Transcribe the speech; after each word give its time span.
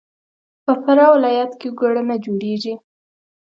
په 0.65 0.73
فراه 0.83 1.11
ولایت 1.15 1.51
کې 1.59 1.69
ګوړه 1.79 2.01
نه 2.09 2.15
جوړیږي. 2.25 2.73